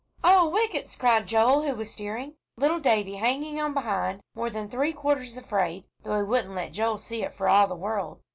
"Oh, 0.23 0.49
whickets!" 0.49 0.95
cried 0.95 1.27
Joel, 1.27 1.61
who 1.61 1.75
was 1.75 1.91
steering, 1.93 2.33
little 2.57 2.79
Davie 2.79 3.17
hanging 3.17 3.61
on 3.61 3.71
behind, 3.75 4.21
more 4.33 4.49
than 4.49 4.67
three 4.67 4.93
quarters 4.93 5.37
afraid, 5.37 5.83
though 6.03 6.17
he 6.17 6.23
wouldn't 6.23 6.55
let 6.55 6.71
Joel 6.71 6.97
see 6.97 7.21
it 7.21 7.35
for 7.35 7.47
all 7.47 7.67
the 7.67 7.75
world. 7.75 8.19